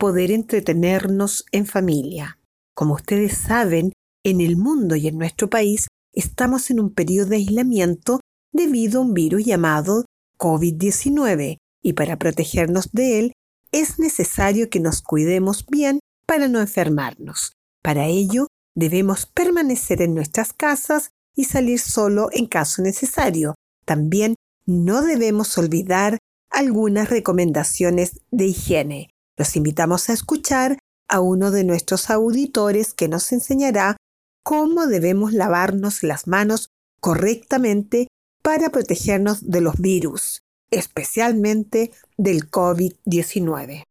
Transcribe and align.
poder 0.00 0.32
entretenernos 0.32 1.44
en 1.52 1.66
familia. 1.66 2.38
Como 2.74 2.94
ustedes 2.94 3.36
saben, 3.36 3.92
en 4.24 4.40
el 4.40 4.56
mundo 4.56 4.96
y 4.96 5.06
en 5.06 5.18
nuestro 5.18 5.50
país 5.50 5.88
estamos 6.12 6.70
en 6.70 6.80
un 6.80 6.92
periodo 6.92 7.28
de 7.28 7.36
aislamiento 7.36 8.20
debido 8.50 8.98
a 8.98 9.04
un 9.04 9.14
virus 9.14 9.44
llamado 9.44 10.06
COVID-19 10.38 11.58
y 11.82 11.92
para 11.92 12.18
protegernos 12.18 12.90
de 12.92 13.18
él 13.18 13.32
es 13.72 13.98
necesario 13.98 14.70
que 14.70 14.80
nos 14.80 15.02
cuidemos 15.02 15.66
bien 15.66 16.00
para 16.26 16.48
no 16.48 16.60
enfermarnos. 16.60 17.52
Para 17.82 18.06
ello, 18.06 18.46
debemos 18.74 19.26
permanecer 19.26 20.00
en 20.00 20.14
nuestras 20.14 20.54
casas 20.54 21.10
y 21.36 21.44
salir 21.44 21.78
solo 21.78 22.30
en 22.32 22.46
caso 22.46 22.80
necesario. 22.80 23.54
También 23.84 24.34
no 24.64 25.02
debemos 25.02 25.56
olvidar 25.58 26.18
algunas 26.50 27.10
recomendaciones 27.10 28.20
de 28.30 28.46
higiene. 28.46 29.10
Los 29.40 29.56
invitamos 29.56 30.10
a 30.10 30.12
escuchar 30.12 30.76
a 31.08 31.20
uno 31.20 31.50
de 31.50 31.64
nuestros 31.64 32.10
auditores 32.10 32.92
que 32.92 33.08
nos 33.08 33.32
enseñará 33.32 33.96
cómo 34.44 34.86
debemos 34.86 35.32
lavarnos 35.32 36.02
las 36.02 36.26
manos 36.26 36.68
correctamente 37.00 38.08
para 38.42 38.68
protegernos 38.68 39.50
de 39.50 39.62
los 39.62 39.80
virus, 39.80 40.42
especialmente 40.70 41.90
del 42.18 42.50
COVID-19. 42.50 43.84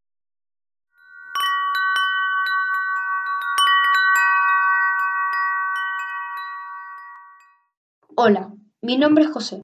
Hola, 8.16 8.54
mi 8.84 9.00
nombre 9.00 9.24
es 9.24 9.32
José. 9.32 9.64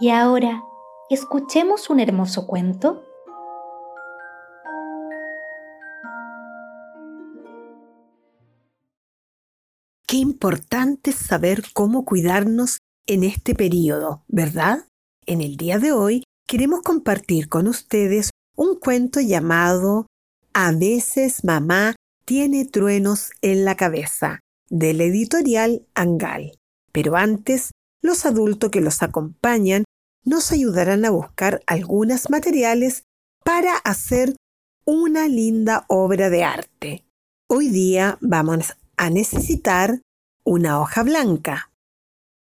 Y 0.00 0.10
ahora, 0.10 0.62
escuchemos 1.10 1.90
un 1.90 1.98
hermoso 1.98 2.46
cuento. 2.46 3.02
Qué 10.06 10.18
importante 10.18 11.10
saber 11.10 11.64
cómo 11.74 12.04
cuidarnos 12.04 12.78
en 13.08 13.24
este 13.24 13.56
periodo, 13.56 14.22
¿verdad? 14.28 14.86
En 15.26 15.40
el 15.40 15.56
día 15.56 15.80
de 15.80 15.90
hoy 15.90 16.22
queremos 16.46 16.82
compartir 16.82 17.48
con 17.48 17.66
ustedes 17.66 18.30
un 18.56 18.78
cuento 18.78 19.20
llamado 19.20 20.06
A 20.54 20.70
veces 20.70 21.42
mamá 21.42 21.96
tiene 22.24 22.64
truenos 22.66 23.32
en 23.42 23.64
la 23.64 23.74
cabeza, 23.74 24.38
del 24.70 25.00
editorial 25.00 25.86
Angal. 25.94 26.52
Pero 26.92 27.16
antes, 27.16 27.72
los 28.02 28.26
adultos 28.26 28.70
que 28.70 28.80
los 28.80 29.02
acompañan 29.02 29.84
nos 30.24 30.52
ayudarán 30.52 31.04
a 31.04 31.10
buscar 31.10 31.62
algunos 31.66 32.30
materiales 32.30 33.04
para 33.44 33.76
hacer 33.76 34.34
una 34.84 35.28
linda 35.28 35.84
obra 35.88 36.30
de 36.30 36.44
arte. 36.44 37.04
Hoy 37.48 37.68
día 37.68 38.18
vamos 38.20 38.74
a 38.96 39.10
necesitar 39.10 40.00
una 40.44 40.80
hoja 40.80 41.02
blanca, 41.02 41.70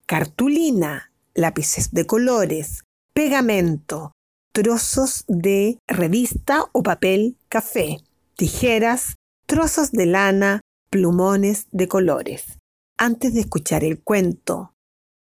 cartulina, 0.07 1.13
lápices 1.35 1.93
de 1.93 2.07
colores, 2.07 2.83
pegamento, 3.15 4.13
trozos 4.53 5.25
de 5.29 5.79
revista 5.87 6.65
o 6.73 6.83
papel 6.83 7.37
café, 7.49 7.99
tijeras, 8.37 9.17
trozos 9.47 9.93
de 9.93 10.07
lana, 10.07 10.61
plumones 10.91 11.67
de 11.71 11.89
colores. 11.89 12.59
Antes 12.99 13.35
de 13.35 13.41
escuchar 13.41 13.85
el 13.85 14.03
cuento 14.03 14.75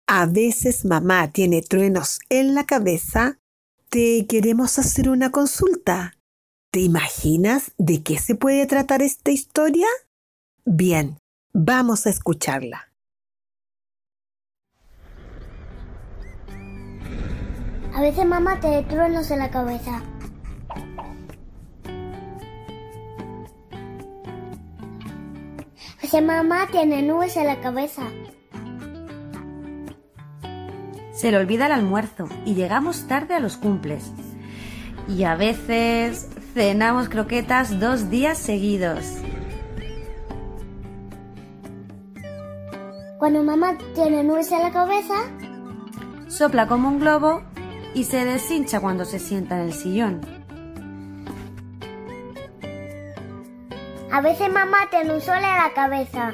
a 0.09 0.25
veces 0.25 0.87
mamá 0.87 1.31
tiene 1.33 1.61
truenos 1.61 2.21
en 2.31 2.55
la 2.55 2.65
cabeza, 2.65 3.39
te 3.91 4.27
queremos 4.27 4.79
hacer 4.79 5.11
una 5.11 5.31
consulta. 5.31 6.15
¿Te 6.73 6.81
imaginas 6.81 7.73
de 7.77 8.03
qué 8.03 8.19
se 8.19 8.35
puede 8.35 8.67
tratar 8.67 9.03
esta 9.03 9.31
historia? 9.31 9.87
Bien, 10.65 11.19
vamos 11.53 12.07
a 12.07 12.11
escucharla. 12.11 12.91
A 17.95 18.01
veces 18.01 18.25
mamá 18.25 18.61
tiene 18.61 18.85
truenos 18.85 19.31
en 19.31 19.39
la 19.41 19.51
cabeza. 19.51 20.03
A 25.99 26.03
veces 26.03 26.23
mamá 26.23 26.67
tiene 26.71 27.03
nubes 27.03 27.37
en 27.37 27.47
la 27.47 27.61
cabeza. 27.61 28.05
Se 31.19 31.33
le 31.33 31.37
olvida 31.37 31.67
el 31.67 31.73
almuerzo 31.73 32.29
y 32.45 32.55
llegamos 32.55 33.09
tarde 33.09 33.35
a 33.35 33.41
los 33.41 33.57
cumples. 33.57 34.13
Y 35.09 35.25
a 35.25 35.35
veces 35.35 36.29
cenamos 36.55 37.09
croquetas 37.09 37.81
dos 37.81 38.09
días 38.09 38.39
seguidos. 38.39 39.05
Cuando 43.19 43.43
mamá 43.43 43.77
tiene 43.97 44.23
nubes 44.23 44.53
en 44.53 44.63
la 44.63 44.71
cabeza, 44.71 45.15
sopla 46.29 46.69
como 46.69 46.89
un 46.89 47.01
globo 47.01 47.43
y 47.95 48.05
se 48.05 48.25
deshincha 48.25 48.79
cuando 48.79 49.05
se 49.05 49.19
sienta 49.19 49.57
en 49.57 49.67
el 49.67 49.73
sillón. 49.73 50.21
A 54.13 54.21
veces 54.21 54.53
mamá 54.53 54.89
tiene 54.89 55.15
un 55.15 55.21
sol 55.21 55.39
en 55.39 55.43
la 55.43 55.73
cabeza. 55.75 56.33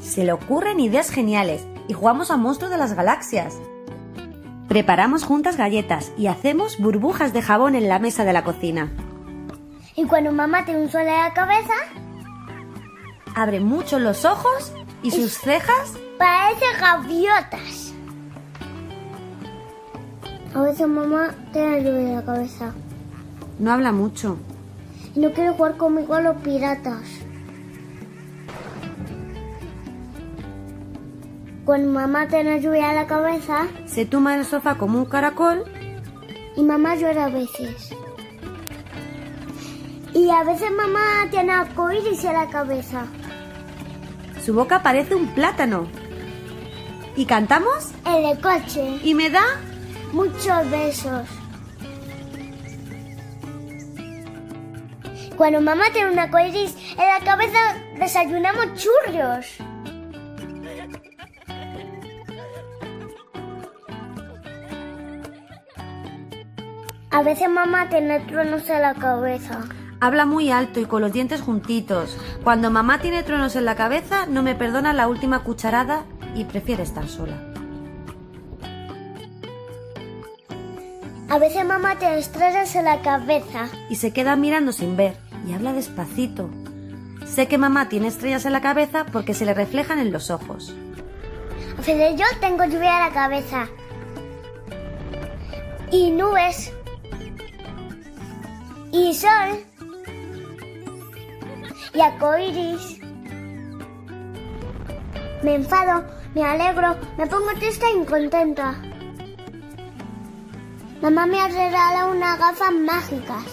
Se 0.00 0.24
le 0.24 0.32
ocurren 0.32 0.80
ideas 0.80 1.10
geniales 1.10 1.66
y 1.88 1.92
jugamos 1.92 2.30
a 2.30 2.36
monstruos 2.36 2.70
de 2.70 2.78
las 2.78 2.94
galaxias. 2.94 3.56
Preparamos 4.68 5.24
juntas 5.24 5.56
galletas 5.56 6.12
y 6.16 6.26
hacemos 6.26 6.78
burbujas 6.78 7.32
de 7.32 7.42
jabón 7.42 7.74
en 7.74 7.88
la 7.88 7.98
mesa 7.98 8.24
de 8.24 8.32
la 8.32 8.44
cocina. 8.44 8.90
Y 9.96 10.04
cuando 10.06 10.32
mamá 10.32 10.64
tiene 10.64 10.80
un 10.82 10.90
sol 10.90 11.02
en 11.02 11.06
la 11.08 11.32
cabeza, 11.34 11.74
Abre 13.36 13.58
mucho 13.58 13.98
los 13.98 14.24
ojos 14.24 14.72
y 15.02 15.10
sus 15.10 15.32
cejas 15.38 15.94
parece 16.18 16.64
gaviotas. 16.80 17.92
A 20.54 20.62
veces 20.62 20.86
mamá 20.86 21.34
tiene 21.52 21.82
lluvia 21.82 22.00
en 22.00 22.14
la 22.14 22.24
cabeza 22.24 22.72
no 23.58 23.72
habla 23.72 23.92
mucho. 23.92 24.36
y 25.14 25.20
no 25.20 25.32
quiere 25.32 25.50
jugar 25.50 25.76
conmigo 25.76 26.14
a 26.14 26.20
los 26.20 26.36
piratas. 26.38 27.02
Cuando 31.64 31.88
mamá 31.88 32.28
tiene 32.28 32.60
lluvia 32.60 32.90
en 32.90 32.96
la 32.96 33.06
cabeza 33.06 33.68
Se 33.86 34.04
tumba 34.04 34.34
en 34.34 34.40
el 34.40 34.46
sofá 34.46 34.76
como 34.76 34.98
un 34.98 35.06
caracol 35.06 35.64
y 36.56 36.62
mamá 36.62 36.94
llora 36.94 37.24
a 37.24 37.28
veces. 37.28 37.90
Y 40.12 40.30
a 40.30 40.44
veces 40.44 40.70
mamá 40.70 41.26
tiene 41.30 41.52
arcoíris 41.52 42.22
en 42.24 42.34
la 42.34 42.48
cabeza. 42.48 43.06
Su 44.44 44.54
boca 44.54 44.82
parece 44.82 45.16
un 45.16 45.26
plátano. 45.34 45.88
¿Y 47.16 47.26
cantamos? 47.26 47.90
En 48.06 48.24
el 48.24 48.40
coche. 48.40 49.00
¿Y 49.02 49.14
me 49.14 49.30
da? 49.30 49.42
Muchos 50.12 50.70
besos. 50.70 51.28
Cuando 55.36 55.60
mamá 55.60 55.86
tiene 55.92 56.12
una 56.12 56.24
arcoíris 56.24 56.76
en 56.92 57.08
la 57.08 57.18
cabeza, 57.24 57.58
desayunamos 57.98 58.66
churros. 58.74 59.63
A 67.14 67.22
veces 67.22 67.48
mamá 67.48 67.88
tiene 67.90 68.18
truenos 68.18 68.68
en 68.68 68.82
la 68.82 68.94
cabeza. 68.94 69.60
Habla 70.00 70.26
muy 70.26 70.50
alto 70.50 70.80
y 70.80 70.84
con 70.84 71.00
los 71.00 71.12
dientes 71.12 71.42
juntitos. 71.42 72.18
Cuando 72.42 72.72
mamá 72.72 73.00
tiene 73.00 73.22
truenos 73.22 73.54
en 73.54 73.64
la 73.64 73.76
cabeza, 73.76 74.26
no 74.26 74.42
me 74.42 74.56
perdona 74.56 74.92
la 74.92 75.06
última 75.06 75.44
cucharada 75.44 76.06
y 76.34 76.42
prefiere 76.42 76.82
estar 76.82 77.06
sola. 77.06 77.40
A 81.28 81.38
veces 81.38 81.64
mamá 81.64 82.00
tiene 82.00 82.18
estrellas 82.18 82.74
en 82.74 82.84
la 82.84 83.00
cabeza. 83.00 83.68
Y 83.88 83.94
se 83.94 84.12
queda 84.12 84.34
mirando 84.34 84.72
sin 84.72 84.96
ver 84.96 85.16
y 85.46 85.52
habla 85.52 85.72
despacito. 85.72 86.50
Sé 87.26 87.46
que 87.46 87.58
mamá 87.58 87.88
tiene 87.88 88.08
estrellas 88.08 88.44
en 88.44 88.52
la 88.54 88.60
cabeza 88.60 89.06
porque 89.12 89.34
se 89.34 89.44
le 89.44 89.54
reflejan 89.54 90.00
en 90.00 90.10
los 90.10 90.32
ojos. 90.32 90.74
A 91.74 91.76
veces 91.76 92.18
yo 92.18 92.26
tengo 92.40 92.64
lluvia 92.64 92.96
en 92.96 93.06
la 93.06 93.10
cabeza. 93.12 93.68
Y 95.92 96.10
nubes. 96.10 96.72
Y 98.94 99.12
sol. 99.12 99.58
Y 101.92 102.00
arcoíris. 102.00 103.00
Me 105.42 105.56
enfado, 105.56 106.04
me 106.32 106.44
alegro, 106.44 106.96
me 107.18 107.26
pongo 107.26 107.48
triste 107.58 107.86
y 108.00 108.04
contenta. 108.04 108.80
Mamá 111.02 111.26
me 111.26 111.40
ha 111.40 111.48
regalado 111.48 112.12
unas 112.12 112.38
gafas 112.38 112.72
mágicas. 112.72 113.44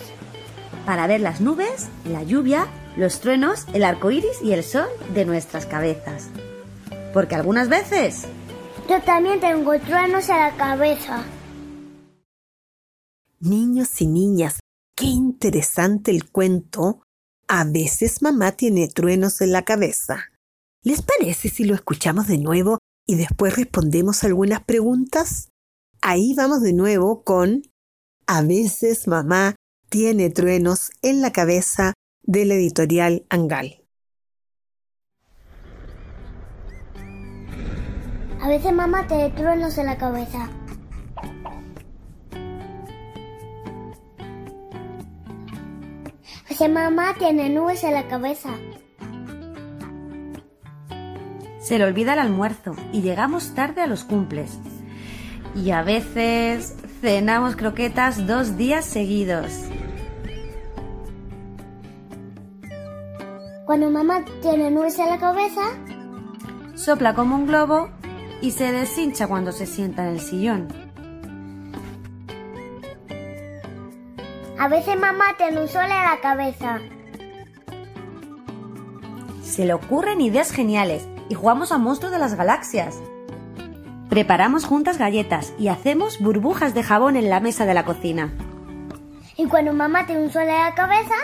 Para 0.85 1.07
ver 1.07 1.21
las 1.21 1.41
nubes, 1.41 1.89
la 2.05 2.21
lluvia, 2.21 2.67
los 2.95 3.19
truenos, 3.19 3.65
el 3.73 3.83
arco 3.83 4.11
iris 4.11 4.43
y 4.43 4.53
el 4.53 4.63
sol 4.63 4.89
de 5.15 5.25
nuestras 5.25 5.65
cabezas. 5.65 6.29
Porque 7.13 7.33
algunas 7.33 7.67
veces 7.67 8.27
Yo 8.87 9.01
también 9.01 9.39
tengo 9.39 9.77
truenos 9.79 10.29
en 10.29 10.37
la 10.37 10.51
cabeza. 10.51 11.23
Niños 13.39 13.99
y 14.01 14.05
niñas, 14.05 14.60
qué 15.01 15.07
interesante 15.07 16.11
el 16.11 16.29
cuento. 16.29 17.01
A 17.47 17.63
veces 17.63 18.21
mamá 18.21 18.51
tiene 18.51 18.87
truenos 18.87 19.41
en 19.41 19.51
la 19.51 19.63
cabeza. 19.63 20.29
¿Les 20.83 21.01
parece 21.01 21.49
si 21.49 21.63
lo 21.63 21.73
escuchamos 21.73 22.27
de 22.27 22.37
nuevo 22.37 22.77
y 23.07 23.15
después 23.15 23.55
respondemos 23.55 24.23
algunas 24.23 24.63
preguntas? 24.63 25.49
Ahí 26.03 26.35
vamos 26.35 26.61
de 26.61 26.73
nuevo 26.73 27.23
con 27.23 27.63
A 28.27 28.43
veces 28.43 29.07
mamá 29.07 29.55
tiene 29.89 30.29
truenos 30.29 30.91
en 31.01 31.21
la 31.21 31.31
cabeza 31.31 31.93
de 32.21 32.45
la 32.45 32.53
editorial 32.53 33.25
Angal. 33.29 33.83
A 38.39 38.47
veces 38.47 38.71
mamá 38.71 39.07
tiene 39.07 39.31
truenos 39.31 39.79
en 39.79 39.85
la 39.87 39.97
cabeza. 39.97 40.47
Veces 46.51 46.69
mamá 46.69 47.15
tiene 47.17 47.47
nubes 47.47 47.81
en 47.85 47.93
la 47.93 48.09
cabeza. 48.09 48.49
se 51.61 51.77
le 51.77 51.85
olvida 51.85 52.11
el 52.11 52.19
almuerzo 52.19 52.75
y 52.91 53.01
llegamos 53.01 53.55
tarde 53.55 53.81
a 53.81 53.87
los 53.87 54.03
cumples. 54.03 54.59
Y 55.55 55.71
a 55.71 55.81
veces 55.81 56.75
cenamos 56.99 57.55
croquetas 57.55 58.27
dos 58.27 58.57
días 58.57 58.83
seguidos. 58.83 59.49
Cuando 63.65 63.89
mamá 63.89 64.25
tiene 64.41 64.71
nubes 64.71 64.99
en 64.99 65.07
la 65.07 65.19
cabeza, 65.19 65.61
Sopla 66.75 67.15
como 67.15 67.37
un 67.37 67.47
globo 67.47 67.91
y 68.41 68.51
se 68.51 68.73
deshincha 68.73 69.25
cuando 69.29 69.53
se 69.53 69.65
sienta 69.65 70.05
en 70.05 70.15
el 70.15 70.19
sillón. 70.19 70.80
A 74.61 74.67
veces 74.67 74.95
mamá 74.95 75.25
tiene 75.39 75.59
un 75.59 75.67
sol 75.67 75.85
en 75.85 75.89
la 75.89 76.19
cabeza. 76.21 76.77
Se 79.41 79.65
le 79.65 79.73
ocurren 79.73 80.21
ideas 80.21 80.51
geniales 80.51 81.07
y 81.29 81.33
jugamos 81.33 81.71
a 81.71 81.79
monstruos 81.79 82.11
de 82.13 82.19
las 82.19 82.35
galaxias. 82.35 83.01
Preparamos 84.07 84.65
juntas 84.65 84.99
galletas 84.99 85.51
y 85.57 85.69
hacemos 85.69 86.19
burbujas 86.19 86.75
de 86.75 86.83
jabón 86.83 87.15
en 87.15 87.31
la 87.31 87.39
mesa 87.39 87.65
de 87.65 87.73
la 87.73 87.85
cocina. 87.85 88.31
Y 89.35 89.47
cuando 89.47 89.73
mamá 89.73 90.05
tiene 90.05 90.25
un 90.25 90.31
sol 90.31 90.43
en 90.43 90.49
la 90.49 90.75
cabeza, 90.75 91.15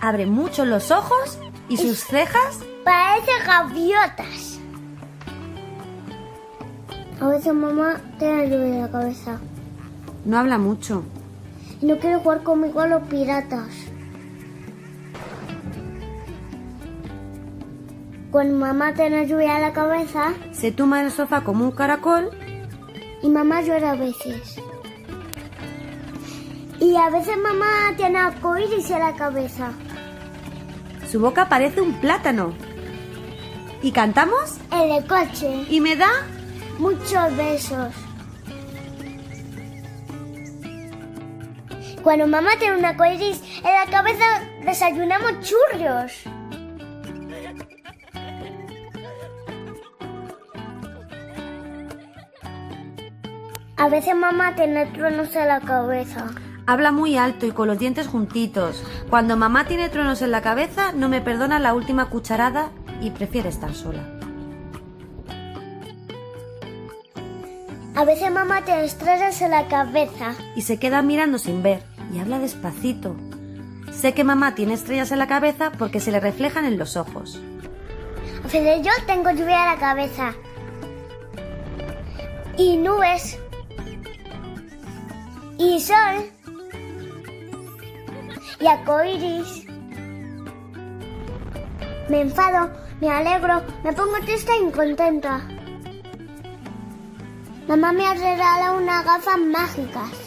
Abre 0.00 0.26
mucho 0.26 0.64
los 0.64 0.90
ojos 0.90 1.38
y 1.68 1.76
sus 1.76 2.00
cejas 2.00 2.64
parece 2.84 3.30
gaviotas. 3.46 4.58
A 7.20 7.28
veces 7.28 7.54
mamá 7.54 8.00
tiene 8.18 8.50
lluvia 8.50 8.66
en 8.66 8.82
la 8.82 8.90
cabeza. 8.90 9.38
no 10.24 10.36
habla 10.36 10.58
mucho. 10.58 11.04
Y 11.80 11.86
no 11.86 11.98
quiere 11.98 12.16
jugar 12.16 12.42
conmigo 12.42 12.80
a 12.80 12.86
los 12.86 13.02
piratas. 13.04 13.68
Cuando 18.30 18.58
mamá 18.58 18.92
tiene 18.92 19.26
lluvia 19.26 19.56
en 19.56 19.62
la 19.62 19.72
cabeza 19.72 20.34
Se 20.52 20.70
tumba 20.70 21.00
en 21.00 21.06
el 21.06 21.12
sofá 21.12 21.42
como 21.42 21.64
un 21.64 21.70
caracol 21.70 22.30
y 23.22 23.28
mamá 23.28 23.62
llora 23.62 23.92
a 23.92 23.96
veces. 23.96 24.60
Y 26.78 26.94
a 26.96 27.08
veces 27.08 27.36
mamá 27.38 27.94
tiene 27.96 28.18
arcoíris 28.18 28.90
en 28.90 28.98
la 28.98 29.14
cabeza. 29.14 29.72
Su 31.10 31.18
boca 31.18 31.48
parece 31.48 31.80
un 31.80 31.94
plátano. 31.94 32.52
¿Y 33.82 33.90
cantamos? 33.92 34.58
En 34.70 34.90
el 34.92 35.06
coche. 35.06 35.64
¿Y 35.70 35.80
me 35.80 35.96
da? 35.96 36.10
Muchos 36.78 37.36
besos. 37.36 38.05
Cuando 42.06 42.28
mamá 42.28 42.50
tiene 42.60 42.78
un 42.78 42.84
arcoíris 42.84 43.42
en 43.56 43.64
la 43.64 43.90
cabeza, 43.90 44.24
desayunamos 44.64 45.40
churros. 45.40 46.12
A 53.76 53.88
veces 53.88 54.14
mamá 54.14 54.54
tiene 54.54 54.86
truenos 54.86 55.34
en 55.34 55.48
la 55.48 55.60
cabeza. 55.60 56.26
Habla 56.68 56.92
muy 56.92 57.16
alto 57.16 57.44
y 57.44 57.50
con 57.50 57.66
los 57.66 57.80
dientes 57.80 58.06
juntitos. 58.06 58.84
Cuando 59.10 59.36
mamá 59.36 59.66
tiene 59.66 59.88
truenos 59.88 60.22
en 60.22 60.30
la 60.30 60.42
cabeza, 60.42 60.92
no 60.92 61.08
me 61.08 61.20
perdona 61.20 61.58
la 61.58 61.74
última 61.74 62.08
cucharada 62.08 62.70
y 63.00 63.10
prefiere 63.10 63.48
estar 63.48 63.74
sola. 63.74 64.08
A 67.96 68.04
veces 68.04 68.30
mamá 68.30 68.62
tiene 68.62 68.84
estrellas 68.84 69.42
en 69.42 69.50
la 69.50 69.66
cabeza. 69.66 70.36
Y 70.54 70.62
se 70.62 70.78
queda 70.78 71.02
mirando 71.02 71.38
sin 71.38 71.64
ver 71.64 71.95
y 72.12 72.18
habla 72.18 72.38
despacito. 72.38 73.16
Sé 73.92 74.14
que 74.14 74.24
mamá 74.24 74.54
tiene 74.54 74.74
estrellas 74.74 75.10
en 75.12 75.18
la 75.18 75.26
cabeza 75.26 75.72
porque 75.78 76.00
se 76.00 76.12
le 76.12 76.20
reflejan 76.20 76.64
en 76.64 76.78
los 76.78 76.96
ojos. 76.96 77.40
Veces 78.44 78.82
yo 78.84 78.92
tengo 79.06 79.30
lluvia 79.30 79.64
en 79.64 79.74
la 79.74 79.76
cabeza. 79.78 80.34
Y 82.56 82.76
nubes. 82.76 83.38
Y 85.58 85.80
sol. 85.80 86.30
Y 88.60 88.66
arcoíris. 88.66 89.66
Me 92.08 92.20
enfado, 92.20 92.70
me 93.00 93.10
alegro, 93.10 93.62
me 93.82 93.92
pongo 93.92 94.16
triste 94.24 94.52
y 94.62 94.70
contenta. 94.70 95.40
Mamá 97.66 97.92
me 97.92 98.06
ha 98.06 98.14
regalado 98.14 98.78
unas 98.78 99.04
gafas 99.04 99.38
mágicas. 99.38 100.25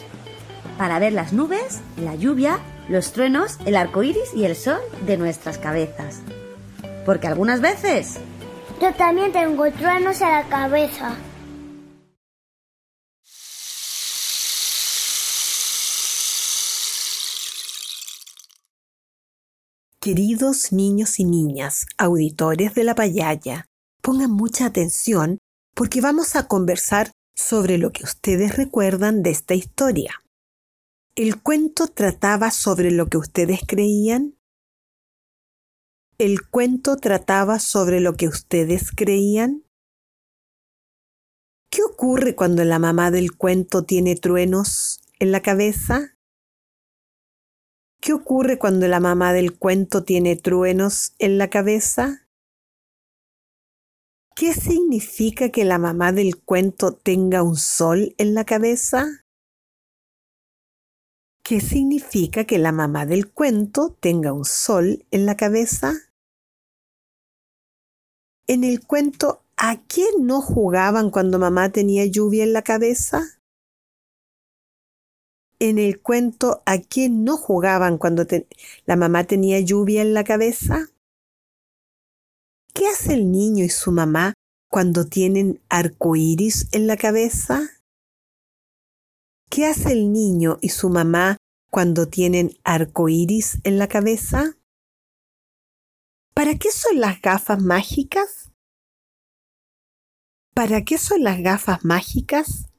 Para 0.80 0.98
ver 0.98 1.12
las 1.12 1.34
nubes, 1.34 1.82
la 1.98 2.16
lluvia, 2.16 2.58
los 2.88 3.12
truenos, 3.12 3.58
el 3.66 3.76
arco 3.76 4.02
iris 4.02 4.34
y 4.34 4.46
el 4.46 4.56
sol 4.56 4.80
de 5.06 5.18
nuestras 5.18 5.58
cabezas. 5.58 6.22
Porque 7.06 7.28
algunas 7.28 7.60
veces. 7.60 8.18
Yo 8.82 8.94
también 8.94 9.34
tengo 9.34 9.70
truenos 9.74 10.22
en 10.22 10.30
la 10.30 10.48
cabeza. 10.48 11.18
Queridos 20.00 20.72
niños 20.72 21.20
y 21.20 21.26
niñas, 21.26 21.88
auditores 21.98 22.74
de 22.74 22.86
la 22.86 22.96
payaya, 22.96 23.66
pongan 24.02 24.32
mucha 24.32 24.68
atención 24.68 25.40
porque 25.76 26.00
vamos 26.00 26.38
a 26.38 26.48
conversar 26.48 27.12
sobre 27.36 27.78
lo 27.78 27.92
que 27.92 28.06
ustedes 28.06 28.56
recuerdan 28.56 29.24
de 29.24 29.32
esta 29.32 29.56
historia. 29.56 30.22
¿El 31.22 31.44
cuento 31.44 31.88
trataba 31.88 32.50
sobre 32.50 32.92
lo 32.92 33.08
que 33.08 33.18
ustedes 33.18 33.60
creían? 33.68 34.40
¿El 36.18 36.48
cuento 36.48 36.96
trataba 36.96 37.60
sobre 37.60 38.00
lo 38.00 38.14
que 38.14 38.30
ustedes 38.30 38.92
creían? 38.96 39.66
¿Qué 41.70 41.84
ocurre 41.84 42.38
cuando 42.38 42.64
la 42.64 42.80
mamá 42.80 43.12
del 43.12 43.36
cuento 43.36 43.84
tiene 43.84 44.16
truenos 44.16 45.02
en 45.20 45.34
la 45.34 45.42
cabeza? 45.42 46.18
¿Qué 48.00 48.14
ocurre 48.14 48.58
cuando 48.58 48.88
la 48.88 49.02
mamá 49.02 49.34
del 49.34 49.60
cuento 49.60 50.06
tiene 50.06 50.38
truenos 50.38 51.16
en 51.20 51.38
la 51.38 51.50
cabeza? 51.50 52.30
¿Qué 54.38 54.54
significa 54.54 55.50
que 55.50 55.66
la 55.66 55.80
mamá 55.80 56.14
del 56.14 56.42
cuento 56.42 56.94
tenga 56.94 57.44
un 57.44 57.58
sol 57.58 58.16
en 58.18 58.36
la 58.36 58.46
cabeza? 58.46 59.26
¿Qué 61.50 61.62
significa 61.62 62.44
que 62.44 62.60
la 62.60 62.72
mamá 62.72 63.08
del 63.08 63.32
cuento 63.32 63.98
tenga 64.00 64.34
un 64.34 64.46
sol 64.46 65.08
en 65.10 65.26
la 65.26 65.36
cabeza? 65.36 65.96
En 68.46 68.64
el 68.64 68.86
cuento, 68.86 69.42
¿a 69.58 69.82
quién 69.82 70.28
no 70.28 70.42
jugaban 70.42 71.10
cuando 71.10 71.40
mamá 71.40 71.72
tenía 71.72 72.06
lluvia 72.06 72.44
en 72.44 72.54
la 72.54 72.62
cabeza? 72.62 73.42
en 75.58 75.80
el 75.80 76.00
cuento 76.00 76.62
¿A 76.68 76.78
quién 76.78 77.24
no 77.24 77.36
jugaban 77.36 77.98
cuando 77.98 78.28
la 78.86 78.96
mamá 78.96 79.24
tenía 79.24 79.60
lluvia 79.60 80.04
en 80.04 80.14
la 80.14 80.24
cabeza? 80.24 80.92
¿Qué 82.76 82.86
hace 82.86 83.16
el 83.16 83.32
niño 83.32 83.66
y 83.66 83.70
su 83.70 83.92
mamá 83.92 84.36
cuando 84.70 85.08
tienen 85.08 85.64
arcoíris 85.68 86.68
en 86.74 86.86
la 86.86 86.96
cabeza? 86.96 87.72
¿Qué 89.50 89.66
hace 89.66 89.94
el 89.94 90.14
niño 90.14 90.60
y 90.62 90.70
su 90.70 90.90
mamá 90.90 91.39
cuando 91.70 92.08
tienen 92.08 92.52
arcoíris 92.64 93.60
en 93.64 93.78
la 93.78 93.88
cabeza? 93.88 94.58
¿Para 96.34 96.56
qué 96.56 96.72
son 96.72 97.00
las 97.00 97.22
gafas 97.22 97.62
mágicas? 97.62 98.52
¿Para 100.54 100.84
qué 100.84 100.98
son 100.98 101.24
las 101.24 101.40
gafas 101.40 101.86
mágicas? 101.86 102.70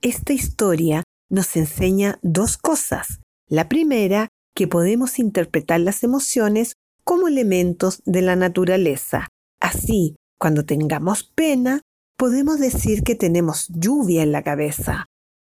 Esta 0.00 0.32
historia 0.32 1.02
nos 1.30 1.56
enseña 1.56 2.18
dos 2.22 2.56
cosas. 2.56 3.20
La 3.48 3.68
primera, 3.68 4.28
que 4.54 4.68
podemos 4.68 5.18
interpretar 5.18 5.80
las 5.80 6.02
emociones 6.04 6.74
como 7.04 7.28
elementos 7.28 8.02
de 8.04 8.22
la 8.22 8.36
naturaleza. 8.36 9.28
Así, 9.60 10.16
cuando 10.38 10.64
tengamos 10.64 11.24
pena, 11.24 11.80
podemos 12.16 12.58
decir 12.58 13.02
que 13.02 13.14
tenemos 13.14 13.68
lluvia 13.68 14.22
en 14.22 14.32
la 14.32 14.42
cabeza. 14.42 15.06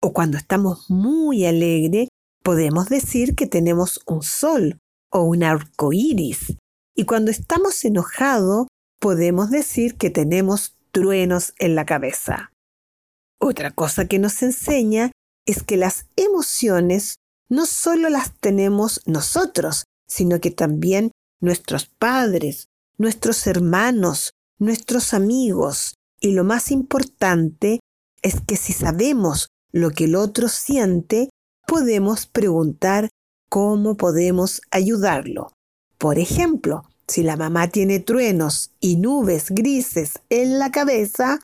O 0.01 0.13
cuando 0.13 0.37
estamos 0.37 0.89
muy 0.89 1.45
alegre, 1.45 2.07
podemos 2.43 2.89
decir 2.89 3.35
que 3.35 3.47
tenemos 3.47 4.01
un 4.05 4.23
sol 4.23 4.79
o 5.11 5.23
un 5.23 5.43
arco 5.43 5.91
iris. 5.93 6.57
Y 6.95 7.05
cuando 7.05 7.31
estamos 7.31 7.83
enojados, 7.85 8.67
podemos 8.99 9.49
decir 9.49 9.97
que 9.97 10.09
tenemos 10.09 10.75
truenos 10.91 11.53
en 11.57 11.75
la 11.75 11.85
cabeza. 11.85 12.51
Otra 13.39 13.71
cosa 13.71 14.07
que 14.07 14.19
nos 14.19 14.41
enseña 14.43 15.11
es 15.45 15.63
que 15.63 15.77
las 15.77 16.07
emociones 16.15 17.15
no 17.49 17.65
solo 17.65 18.09
las 18.09 18.37
tenemos 18.39 19.01
nosotros, 19.05 19.85
sino 20.07 20.39
que 20.39 20.51
también 20.51 21.11
nuestros 21.41 21.85
padres, 21.87 22.67
nuestros 22.97 23.47
hermanos, 23.47 24.31
nuestros 24.59 25.13
amigos. 25.13 25.95
Y 26.19 26.31
lo 26.33 26.43
más 26.43 26.71
importante 26.71 27.79
es 28.21 28.41
que 28.41 28.57
si 28.57 28.73
sabemos 28.73 29.47
lo 29.71 29.91
que 29.91 30.05
el 30.05 30.15
otro 30.15 30.47
siente, 30.47 31.29
podemos 31.67 32.25
preguntar 32.25 33.09
cómo 33.49 33.97
podemos 33.97 34.61
ayudarlo. 34.71 35.51
Por 35.97 36.17
ejemplo, 36.19 36.85
si 37.07 37.23
la 37.23 37.35
mamá 37.35 37.67
tiene 37.69 37.99
truenos 37.99 38.71
y 38.79 38.97
nubes 38.97 39.49
grises 39.49 40.19
en 40.29 40.59
la 40.59 40.71
cabeza, 40.71 41.39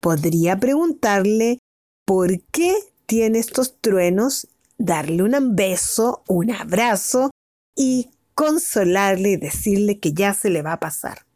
podría 0.00 0.58
preguntarle 0.58 1.58
por 2.06 2.40
qué 2.52 2.74
tiene 3.06 3.38
estos 3.38 3.76
truenos, 3.80 4.48
darle 4.78 5.22
un 5.22 5.56
beso, 5.56 6.22
un 6.28 6.52
abrazo 6.52 7.30
y 7.76 8.10
consolarle 8.34 9.30
y 9.30 9.36
decirle 9.36 9.98
que 9.98 10.12
ya 10.12 10.32
se 10.32 10.48
le 10.48 10.62
va 10.62 10.74
a 10.74 10.80
pasar. 10.80 11.26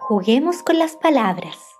Juguemos 0.00 0.62
con 0.62 0.78
las 0.78 0.96
palabras. 0.96 1.71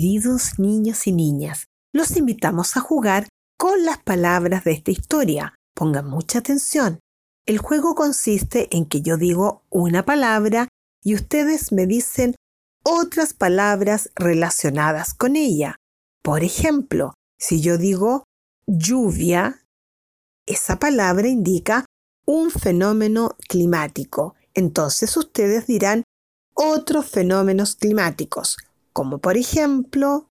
Queridos 0.00 0.60
niños 0.60 1.08
y 1.08 1.12
niñas, 1.12 1.66
los 1.92 2.16
invitamos 2.16 2.76
a 2.76 2.80
jugar 2.80 3.26
con 3.58 3.84
las 3.84 3.98
palabras 3.98 4.62
de 4.62 4.70
esta 4.70 4.92
historia. 4.92 5.56
Pongan 5.74 6.08
mucha 6.08 6.38
atención. 6.38 7.00
El 7.46 7.58
juego 7.58 7.96
consiste 7.96 8.68
en 8.76 8.86
que 8.86 9.02
yo 9.02 9.16
digo 9.16 9.64
una 9.70 10.04
palabra 10.04 10.68
y 11.02 11.16
ustedes 11.16 11.72
me 11.72 11.88
dicen 11.88 12.36
otras 12.84 13.34
palabras 13.34 14.10
relacionadas 14.14 15.14
con 15.14 15.34
ella. 15.34 15.74
Por 16.22 16.44
ejemplo, 16.44 17.14
si 17.36 17.60
yo 17.60 17.76
digo 17.76 18.22
lluvia, 18.68 19.64
esa 20.46 20.78
palabra 20.78 21.26
indica 21.26 21.86
un 22.24 22.52
fenómeno 22.52 23.36
climático. 23.48 24.36
Entonces 24.54 25.16
ustedes 25.16 25.66
dirán 25.66 26.04
otros 26.54 27.10
fenómenos 27.10 27.74
climáticos, 27.74 28.58
como 28.98 29.20
por 29.20 29.36
ejemplo 29.36 30.28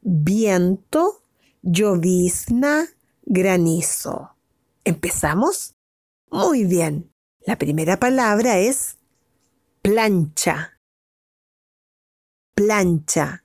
viento 0.00 1.22
llovizna, 1.62 2.88
granizo. 3.22 4.34
¿Empezamos? 4.82 5.76
Muy 6.28 6.64
bien. 6.64 7.12
La 7.46 7.56
primera 7.58 8.00
palabra 8.00 8.58
es 8.58 8.98
plancha. 9.82 10.80
Plancha. 12.56 13.44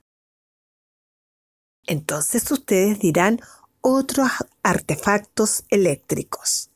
Entonces 1.86 2.50
ustedes 2.50 2.98
dirán 2.98 3.38
otros 3.80 4.28
artefactos 4.64 5.62
eléctricos. 5.68 6.72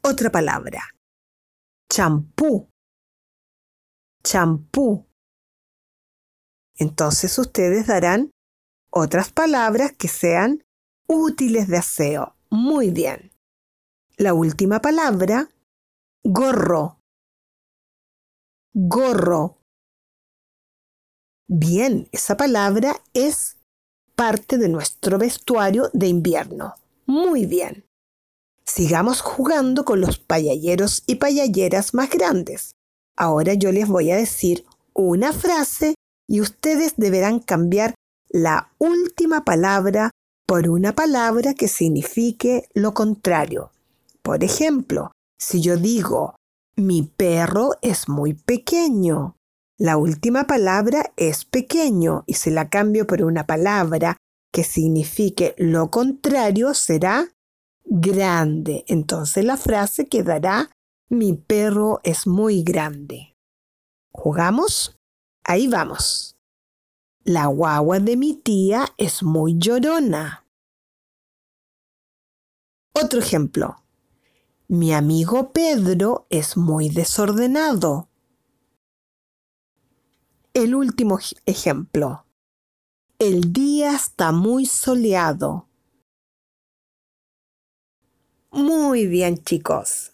Otra 0.00 0.32
palabra. 0.32 0.80
Champú. 1.90 2.70
Champú. 4.24 5.11
Entonces 6.76 7.38
ustedes 7.38 7.86
darán 7.86 8.30
otras 8.90 9.32
palabras 9.32 9.92
que 9.92 10.08
sean 10.08 10.64
útiles 11.06 11.68
de 11.68 11.78
aseo. 11.78 12.34
Muy 12.50 12.90
bien. 12.90 13.32
La 14.16 14.34
última 14.34 14.80
palabra, 14.80 15.50
gorro. 16.22 16.98
Gorro. 18.74 19.58
Bien, 21.48 22.08
esa 22.12 22.36
palabra 22.36 23.02
es 23.12 23.56
parte 24.14 24.58
de 24.58 24.68
nuestro 24.68 25.18
vestuario 25.18 25.90
de 25.92 26.06
invierno. 26.08 26.74
Muy 27.06 27.46
bien. 27.46 27.84
Sigamos 28.64 29.20
jugando 29.20 29.84
con 29.84 30.00
los 30.00 30.18
payalleros 30.18 31.02
y 31.06 31.16
payalleras 31.16 31.94
más 31.94 32.10
grandes. 32.10 32.76
Ahora 33.16 33.54
yo 33.54 33.72
les 33.72 33.88
voy 33.88 34.10
a 34.10 34.16
decir 34.16 34.64
una 34.94 35.32
frase 35.32 35.94
y 36.28 36.40
ustedes 36.40 36.94
deberán 36.96 37.40
cambiar 37.40 37.94
la 38.28 38.72
última 38.78 39.44
palabra 39.44 40.10
por 40.46 40.68
una 40.68 40.94
palabra 40.94 41.54
que 41.54 41.68
signifique 41.68 42.68
lo 42.74 42.94
contrario. 42.94 43.70
Por 44.22 44.44
ejemplo, 44.44 45.12
si 45.38 45.60
yo 45.60 45.76
digo, 45.76 46.36
mi 46.76 47.02
perro 47.02 47.72
es 47.82 48.08
muy 48.08 48.34
pequeño, 48.34 49.36
la 49.78 49.96
última 49.96 50.46
palabra 50.46 51.12
es 51.16 51.44
pequeño 51.44 52.22
y 52.26 52.34
si 52.34 52.50
la 52.50 52.68
cambio 52.68 53.06
por 53.06 53.22
una 53.24 53.46
palabra 53.46 54.16
que 54.52 54.62
signifique 54.62 55.56
lo 55.58 55.90
contrario 55.90 56.72
será 56.72 57.28
grande. 57.84 58.84
Entonces 58.86 59.44
la 59.44 59.56
frase 59.56 60.06
quedará 60.06 60.70
Mi 61.10 61.34
perro 61.34 62.00
es 62.04 62.26
muy 62.26 62.62
grande. 62.62 63.34
¿Jugamos? 64.12 64.96
Ahí 65.44 65.66
vamos. 65.68 66.36
La 67.24 67.46
guagua 67.46 68.00
de 68.00 68.16
mi 68.16 68.34
tía 68.34 68.86
es 68.96 69.22
muy 69.22 69.58
llorona. 69.58 70.46
Otro 72.92 73.20
ejemplo. 73.20 73.82
Mi 74.68 74.92
amigo 74.92 75.52
Pedro 75.52 76.26
es 76.30 76.56
muy 76.56 76.88
desordenado. 76.88 78.08
El 80.54 80.74
último 80.74 81.18
ejemplo. 81.46 82.26
El 83.18 83.52
día 83.52 83.94
está 83.94 84.32
muy 84.32 84.66
soleado. 84.66 85.68
Muy 88.50 89.06
bien, 89.06 89.42
chicos. 89.42 90.11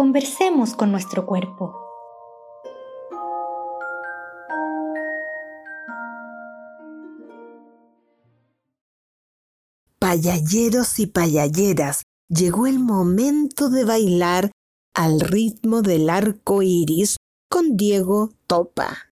Conversemos 0.00 0.72
con 0.72 0.92
nuestro 0.92 1.26
cuerpo. 1.26 1.76
Payalleros 9.98 10.98
y 11.00 11.06
payalleras, 11.06 12.04
llegó 12.30 12.66
el 12.66 12.78
momento 12.78 13.68
de 13.68 13.84
bailar 13.84 14.50
al 14.94 15.20
ritmo 15.20 15.82
del 15.82 16.08
arco 16.08 16.62
iris 16.62 17.18
con 17.50 17.76
Diego 17.76 18.30
Topa. 18.46 19.12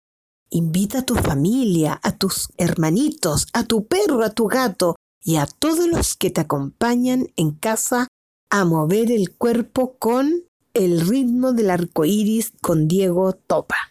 Invita 0.48 1.00
a 1.00 1.04
tu 1.04 1.14
familia, 1.14 2.00
a 2.02 2.16
tus 2.16 2.48
hermanitos, 2.56 3.48
a 3.52 3.64
tu 3.64 3.86
perro, 3.86 4.24
a 4.24 4.30
tu 4.30 4.46
gato 4.46 4.96
y 5.22 5.36
a 5.36 5.44
todos 5.44 5.86
los 5.88 6.16
que 6.16 6.30
te 6.30 6.40
acompañan 6.40 7.26
en 7.36 7.50
casa 7.50 8.08
a 8.50 8.64
mover 8.64 9.12
el 9.12 9.36
cuerpo 9.36 9.98
con 9.98 10.48
el 10.74 11.00
ritmo 11.06 11.52
del 11.52 11.70
arco 11.70 12.04
iris 12.04 12.52
con 12.60 12.88
Diego 12.88 13.32
Topa. 13.32 13.89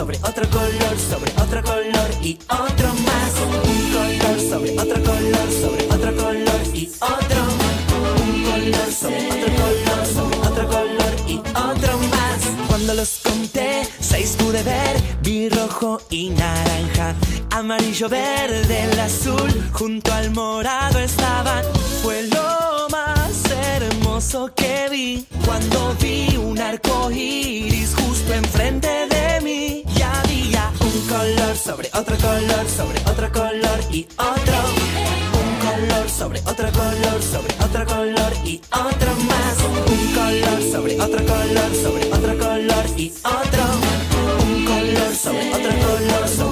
Sobre 0.00 0.16
otro 0.22 0.48
color, 0.48 0.96
sobre 1.10 1.30
otro 1.42 1.62
color 1.62 2.10
y 2.22 2.38
otro 2.48 2.88
más. 3.04 3.32
Un 3.68 3.92
color 3.92 4.40
sobre 4.40 4.70
otro 4.78 5.02
color, 5.02 5.48
sobre 5.60 5.84
otro 5.94 6.16
color 6.16 6.60
y 6.72 6.90
otro. 7.00 7.40
Un 8.24 8.44
color 8.44 8.92
sobre 8.98 9.26
otro 9.26 9.50
color, 9.60 10.06
sobre 10.06 10.36
otro 10.38 10.68
color 10.68 11.14
y 11.28 11.36
otro 11.38 11.98
más. 12.14 12.38
Cuando 12.66 12.94
los 12.94 13.20
conté, 13.22 13.82
seis 14.00 14.36
pude 14.38 14.62
ver, 14.62 14.96
vi 15.22 15.50
rojo 15.50 16.00
y 16.08 16.30
naranja 16.30 17.14
amarillo, 17.50 18.08
verde, 18.08 18.84
el 18.84 19.00
azul, 19.00 19.70
junto 19.72 20.12
al 20.14 20.30
morado 20.30 20.98
estaban. 20.98 21.62
Fue 22.02 22.22
lo 22.22 22.88
más 22.90 23.44
hermoso 23.50 24.50
que 24.54 24.88
vi 24.90 25.26
cuando 25.44 25.94
vi 26.00 26.36
un 26.36 26.58
arco 26.58 27.10
iris 27.10 27.94
justo 27.94 28.32
enfrente 28.32 28.88
de 28.88 29.40
mí. 29.42 29.89
Un 30.80 31.08
color 31.08 31.56
sobre 31.56 31.88
otro 31.94 32.16
color, 32.18 32.68
sobre 32.68 33.00
otro 33.10 33.32
color 33.32 33.80
y 33.90 34.06
otro. 34.16 34.58
Un 35.40 35.50
color 35.66 36.08
sobre 36.10 36.40
otro 36.40 36.70
color, 36.72 37.22
sobre 37.22 37.54
otro 37.64 37.86
color 37.86 38.32
y 38.44 38.60
otro 38.72 39.14
más. 39.28 39.56
Un 39.86 40.14
color 40.14 40.62
sobre 40.72 41.00
otro 41.00 41.24
color, 41.24 41.74
sobre 41.82 42.12
otro 42.12 42.38
color 42.38 42.84
y 42.96 43.12
otro. 43.24 43.64
Un 44.44 44.64
color 44.64 45.14
sobre 45.14 45.48
otro 45.54 45.72
color, 45.86 46.28
sobre 46.28 46.49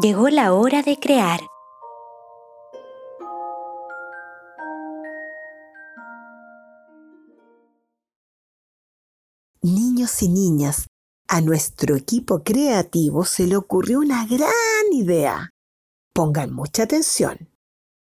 Llegó 0.00 0.28
la 0.28 0.52
hora 0.52 0.82
de 0.82 0.98
crear. 0.98 1.40
niños 9.64 10.22
y 10.22 10.28
niñas, 10.28 10.88
a 11.28 11.40
nuestro 11.40 11.96
equipo 11.96 12.42
creativo 12.42 13.24
se 13.24 13.46
le 13.46 13.56
ocurrió 13.56 14.00
una 14.00 14.26
gran 14.26 14.92
idea. 14.92 15.50
Pongan 16.12 16.52
mucha 16.52 16.82
atención. 16.82 17.48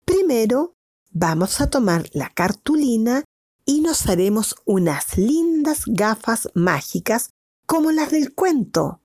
Primero, 0.03 0.73
vamos 1.11 1.61
a 1.61 1.69
tomar 1.69 2.09
la 2.13 2.29
cartulina 2.29 3.23
y 3.65 3.81
nos 3.81 4.07
haremos 4.07 4.55
unas 4.65 5.17
lindas 5.17 5.83
gafas 5.85 6.49
mágicas 6.55 7.29
como 7.67 7.91
las 7.91 8.09
del 8.09 8.33
cuento. 8.33 9.01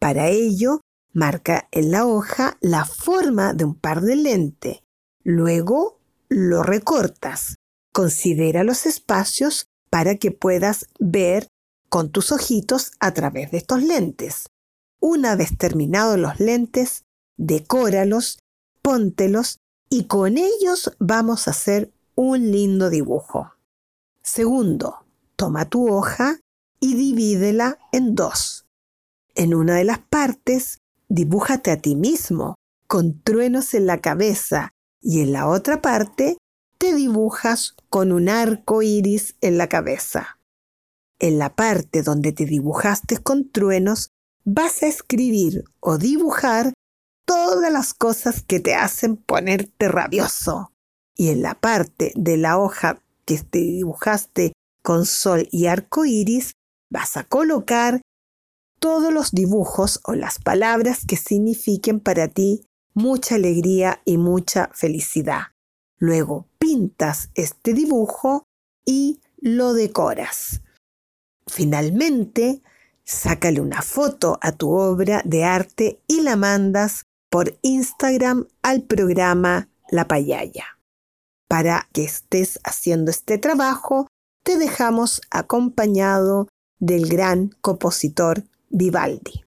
Para 0.00 0.28
ello, 0.28 0.80
marca 1.12 1.68
en 1.70 1.90
la 1.90 2.06
hoja 2.06 2.56
la 2.60 2.84
forma 2.84 3.54
de 3.54 3.64
un 3.64 3.74
par 3.74 4.00
de 4.00 4.16
lente. 4.16 4.84
Luego, 5.22 6.00
lo 6.28 6.62
recortas. 6.62 7.56
Considera 7.92 8.64
los 8.64 8.86
espacios 8.86 9.66
para 9.90 10.16
que 10.16 10.30
puedas 10.30 10.86
ver 10.98 11.48
con 11.88 12.10
tus 12.10 12.30
ojitos 12.30 12.92
a 13.00 13.12
través 13.12 13.50
de 13.50 13.58
estos 13.58 13.82
lentes. 13.82 14.46
Una 15.00 15.34
vez 15.34 15.58
terminados 15.58 16.18
los 16.18 16.38
lentes, 16.38 17.04
decóralos, 17.36 18.38
póntelos 18.82 19.58
y 19.88 20.04
con 20.04 20.38
ellos 20.38 20.94
vamos 20.98 21.48
a 21.48 21.50
hacer 21.50 21.92
un 22.14 22.52
lindo 22.52 22.90
dibujo. 22.90 23.52
Segundo, 24.22 25.04
toma 25.36 25.68
tu 25.68 25.92
hoja 25.92 26.38
y 26.78 26.94
divídela 26.94 27.78
en 27.92 28.14
dos. 28.14 28.66
En 29.34 29.54
una 29.54 29.76
de 29.76 29.84
las 29.84 29.98
partes, 29.98 30.79
dibújate 31.10 31.70
a 31.72 31.76
ti 31.76 31.96
mismo, 31.96 32.54
con 32.86 33.20
truenos 33.20 33.74
en 33.74 33.86
la 33.86 34.00
cabeza, 34.00 34.70
y 35.02 35.20
en 35.20 35.32
la 35.32 35.48
otra 35.48 35.82
parte, 35.82 36.38
te 36.78 36.94
dibujas 36.94 37.74
con 37.90 38.12
un 38.12 38.28
arco 38.28 38.80
iris 38.82 39.36
en 39.42 39.58
la 39.58 39.68
cabeza. 39.68 40.38
En 41.18 41.38
la 41.38 41.54
parte 41.54 42.02
donde 42.02 42.32
te 42.32 42.46
dibujaste 42.46 43.18
con 43.18 43.50
truenos, 43.50 44.08
vas 44.44 44.82
a 44.82 44.86
escribir 44.86 45.64
o 45.80 45.98
dibujar 45.98 46.72
todas 47.26 47.70
las 47.70 47.92
cosas 47.92 48.42
que 48.42 48.60
te 48.60 48.74
hacen 48.74 49.16
ponerte 49.16 49.88
rabioso. 49.88 50.72
Y 51.14 51.28
en 51.28 51.42
la 51.42 51.54
parte 51.54 52.12
de 52.16 52.36
la 52.38 52.58
hoja 52.58 53.02
que 53.26 53.38
te 53.38 53.58
dibujaste 53.58 54.52
con 54.82 55.04
sol 55.04 55.48
y 55.50 55.66
arco 55.66 56.06
iris, 56.06 56.52
vas 56.90 57.16
a 57.16 57.24
colocar 57.24 58.00
todos 58.80 59.12
los 59.12 59.30
dibujos 59.30 60.00
o 60.04 60.14
las 60.14 60.38
palabras 60.38 61.04
que 61.06 61.16
signifiquen 61.16 62.00
para 62.00 62.28
ti 62.28 62.64
mucha 62.94 63.36
alegría 63.36 64.00
y 64.04 64.16
mucha 64.16 64.70
felicidad. 64.74 65.42
Luego 65.98 66.48
pintas 66.58 67.30
este 67.34 67.74
dibujo 67.74 68.44
y 68.84 69.20
lo 69.36 69.74
decoras. 69.74 70.62
Finalmente, 71.46 72.62
sácale 73.04 73.60
una 73.60 73.82
foto 73.82 74.38
a 74.40 74.52
tu 74.52 74.70
obra 74.72 75.22
de 75.24 75.44
arte 75.44 76.00
y 76.06 76.22
la 76.22 76.36
mandas 76.36 77.04
por 77.30 77.58
Instagram 77.62 78.48
al 78.62 78.82
programa 78.82 79.68
La 79.90 80.08
Payaya. 80.08 80.78
Para 81.48 81.88
que 81.92 82.04
estés 82.04 82.60
haciendo 82.64 83.10
este 83.10 83.38
trabajo, 83.38 84.06
te 84.44 84.56
dejamos 84.56 85.20
acompañado 85.30 86.48
del 86.78 87.08
gran 87.08 87.50
compositor 87.60 88.44
Vivaldi. 88.70 89.44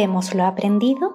Recordemos 0.00 0.34
lo 0.34 0.46
aprendido? 0.46 1.14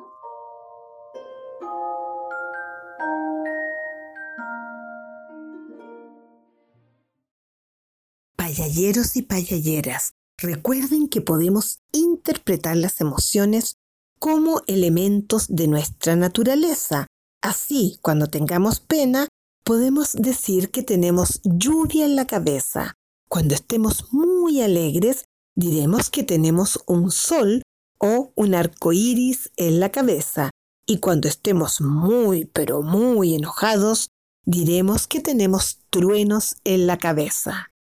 Payalleros 8.35 9.15
y 9.15 9.23
payalleras, 9.23 10.13
recuerden 10.37 11.07
que 11.07 11.21
podemos 11.21 11.79
interpretar 11.91 12.77
las 12.77 13.01
emociones 13.01 13.77
como 14.19 14.61
elementos 14.67 15.47
de 15.49 15.67
nuestra 15.67 16.15
naturaleza. 16.15 17.07
Así, 17.41 17.97
cuando 18.03 18.27
tengamos 18.27 18.79
pena, 18.79 19.27
podemos 19.63 20.13
decir 20.13 20.69
que 20.69 20.83
tenemos 20.83 21.41
lluvia 21.43 22.05
en 22.05 22.15
la 22.15 22.27
cabeza. 22.27 22.93
Cuando 23.27 23.55
estemos 23.55 24.13
muy 24.13 24.61
alegres, 24.61 25.25
diremos 25.55 26.11
que 26.11 26.23
tenemos 26.23 26.83
un 26.85 27.09
sol 27.09 27.63
o 28.05 28.31
un 28.35 28.53
arco 28.53 28.93
iris 28.93 29.51
en 29.57 29.79
la 29.79 29.89
cabeza. 29.89 30.51
Y 30.85 30.99
cuando 30.99 31.27
estemos 31.27 31.81
muy, 31.81 32.45
pero 32.45 32.83
muy 32.83 33.33
enojados, 33.33 34.09
diremos 34.45 35.07
que 35.07 35.19
tenemos 35.19 35.79
truenos 35.89 36.55
en 36.63 36.85
la 36.85 36.97
cabeza. 36.99 37.71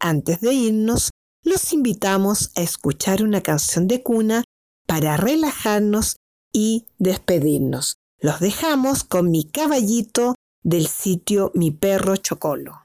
Antes 0.00 0.40
de 0.40 0.54
irnos, 0.54 1.10
los 1.42 1.72
invitamos 1.74 2.50
a 2.56 2.62
escuchar 2.62 3.22
una 3.22 3.42
canción 3.42 3.86
de 3.86 4.02
cuna 4.02 4.44
para 4.86 5.18
relajarnos 5.18 6.16
y 6.52 6.86
despedirnos. 6.98 7.96
Los 8.18 8.40
dejamos 8.40 9.04
con 9.04 9.30
mi 9.30 9.44
caballito 9.44 10.34
del 10.62 10.86
sitio 10.86 11.52
Mi 11.54 11.70
Perro 11.70 12.16
Chocolo. 12.16 12.83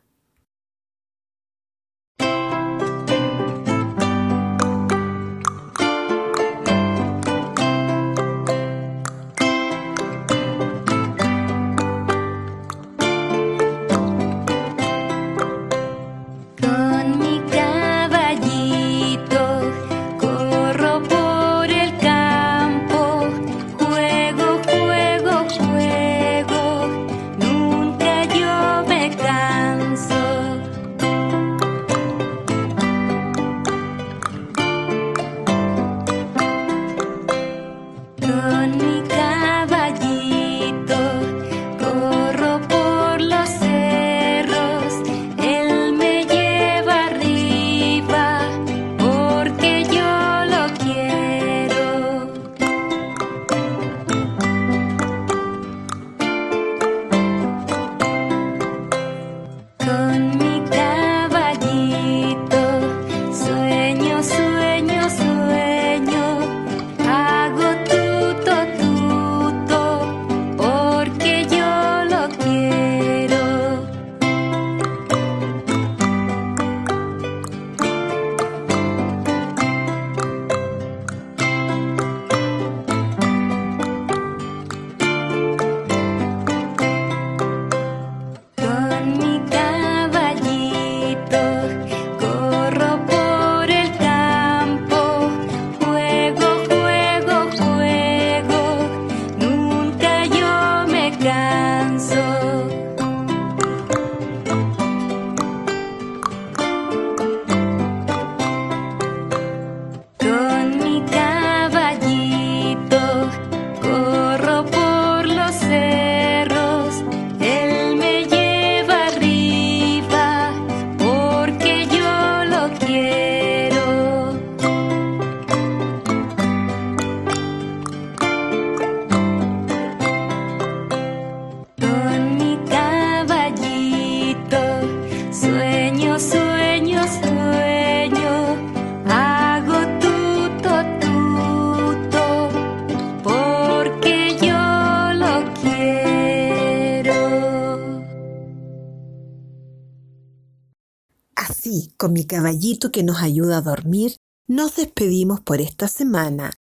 Caballito 152.30 152.92
que 152.92 153.04
nos 153.04 153.22
ayuda 153.22 153.58
a 153.58 153.62
dormir, 153.62 154.16
nos 154.48 154.78
despedimos 154.78 155.42
por 155.42 155.60
esta 155.60 155.90
semana. 155.90 156.54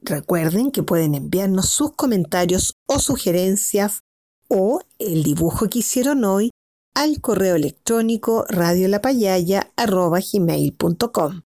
Recuerden 0.00 0.70
que 0.70 0.82
pueden 0.82 1.14
enviarnos 1.14 1.68
sus 1.68 1.92
comentarios 1.92 2.76
o 2.86 2.98
sugerencias 2.98 4.00
o 4.48 4.80
el 4.98 5.22
dibujo 5.22 5.68
que 5.68 5.80
hicieron 5.80 6.24
hoy 6.24 6.48
al 6.94 7.20
correo 7.20 7.56
electrónico 7.56 8.46
radiolapayaya.com. 8.48 11.42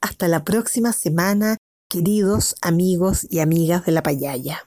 Hasta 0.00 0.28
la 0.28 0.44
próxima 0.44 0.94
semana, 0.94 1.58
queridos 1.90 2.56
amigos 2.62 3.26
y 3.28 3.40
amigas 3.40 3.84
de 3.84 3.92
la 3.92 4.02
payaya. 4.02 4.66